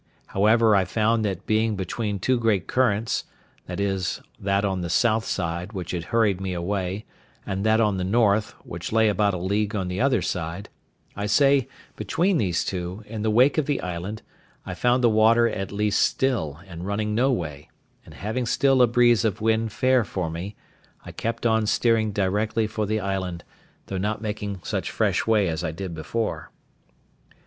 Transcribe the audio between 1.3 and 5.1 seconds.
being between two great currents—viz. that on the